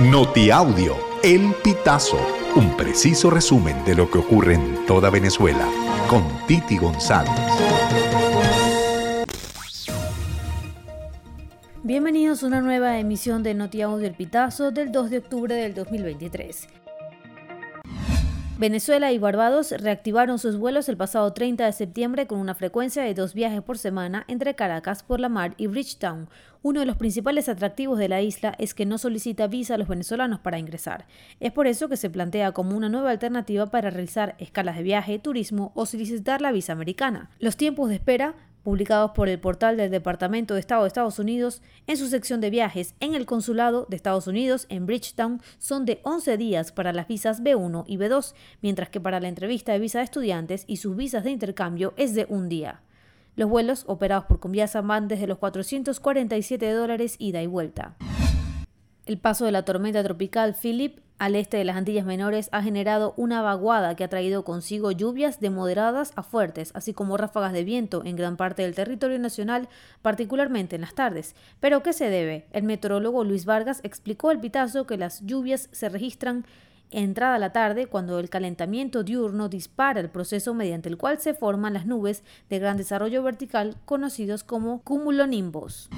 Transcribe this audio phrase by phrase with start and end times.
[0.00, 2.18] Notiaudio, El Pitazo,
[2.56, 5.68] un preciso resumen de lo que ocurre en toda Venezuela,
[6.08, 7.30] con Titi González.
[11.84, 16.66] Bienvenidos a una nueva emisión de Notiaudio El Pitazo del 2 de octubre del 2023.
[18.56, 23.12] Venezuela y Barbados reactivaron sus vuelos el pasado 30 de septiembre con una frecuencia de
[23.12, 26.28] dos viajes por semana entre Caracas por la mar y Bridgetown.
[26.62, 29.88] Uno de los principales atractivos de la isla es que no solicita visa a los
[29.88, 31.08] venezolanos para ingresar.
[31.40, 35.18] Es por eso que se plantea como una nueva alternativa para realizar escalas de viaje,
[35.18, 37.30] turismo o solicitar la visa americana.
[37.40, 41.62] Los tiempos de espera publicados por el portal del Departamento de Estado de Estados Unidos
[41.86, 46.00] en su sección de viajes en el Consulado de Estados Unidos en Bridgetown son de
[46.02, 49.98] 11 días para las visas B1 y B2, mientras que para la entrevista de visa
[49.98, 52.80] de estudiantes y sus visas de intercambio es de un día.
[53.36, 57.96] Los vuelos operados por Conviasa van desde los 447 dólares ida y vuelta.
[59.06, 63.12] El paso de la tormenta tropical Philip al este de las Antillas Menores ha generado
[63.18, 67.64] una vaguada que ha traído consigo lluvias de moderadas a fuertes, así como ráfagas de
[67.64, 69.68] viento en gran parte del territorio nacional,
[70.00, 71.34] particularmente en las tardes.
[71.60, 72.46] ¿Pero qué se debe?
[72.52, 76.46] El meteorólogo Luis Vargas explicó al pitazo que las lluvias se registran
[76.90, 81.74] entrada la tarde cuando el calentamiento diurno dispara el proceso mediante el cual se forman
[81.74, 85.90] las nubes de gran desarrollo vertical conocidos como cumulonimbos.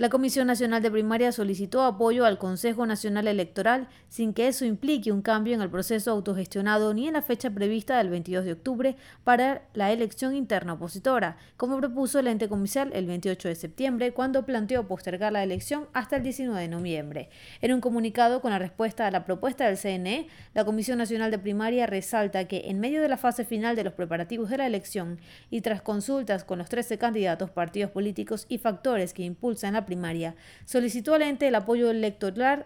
[0.00, 5.12] La Comisión Nacional de Primaria solicitó apoyo al Consejo Nacional Electoral sin que eso implique
[5.12, 8.96] un cambio en el proceso autogestionado ni en la fecha prevista del 22 de octubre
[9.24, 14.46] para la elección interna opositora, como propuso el ente comicial el 28 de septiembre cuando
[14.46, 17.28] planteó postergar la elección hasta el 19 de noviembre.
[17.60, 21.38] En un comunicado con la respuesta a la propuesta del CNE, la Comisión Nacional de
[21.38, 25.20] Primaria resalta que en medio de la fase final de los preparativos de la elección
[25.50, 30.36] y tras consultas con los 13 candidatos, partidos políticos y factores que impulsan la primaria,
[30.64, 32.64] solicitó al ente el apoyo electoral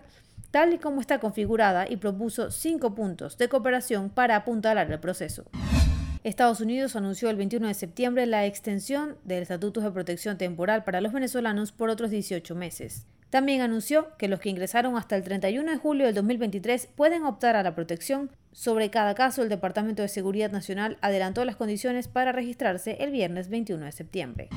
[0.51, 5.45] tal y como está configurada y propuso cinco puntos de cooperación para apuntalar el proceso.
[6.23, 11.01] Estados Unidos anunció el 21 de septiembre la extensión del Estatuto de Protección Temporal para
[11.01, 13.07] los venezolanos por otros 18 meses.
[13.31, 17.57] También anunció que los que ingresaron hasta el 31 de julio del 2023 pueden optar
[17.57, 18.31] a la protección.
[18.53, 23.49] Sobre cada caso, el Departamento de Seguridad Nacional adelantó las condiciones para registrarse el viernes
[23.49, 24.49] 21 de septiembre.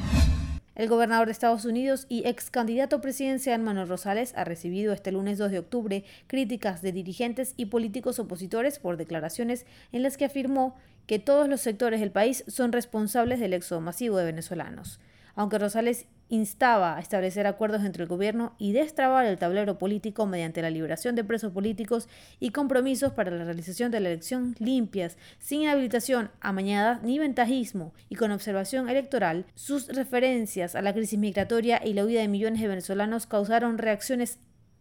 [0.77, 5.39] El gobernador de Estados Unidos y ex candidato presidencial Manuel Rosales ha recibido este lunes
[5.39, 10.75] 2 de octubre críticas de dirigentes y políticos opositores por declaraciones en las que afirmó
[11.07, 14.99] que todos los sectores del país son responsables del éxodo masivo de venezolanos.
[15.37, 20.63] Aunque Rosales instaba a establecer acuerdos entre el gobierno y destrabar el tablero político mediante
[20.63, 22.09] la liberación de presos políticos
[22.39, 28.15] y compromisos para la realización de la elección limpias, sin inhabilitación, amañada ni ventajismo y
[28.15, 32.67] con observación electoral, sus referencias a la crisis migratoria y la huida de millones de
[32.67, 34.39] venezolanos causaron reacciones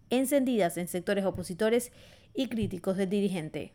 [0.08, 1.92] encendidas en sectores opositores
[2.34, 3.74] y críticos del dirigente.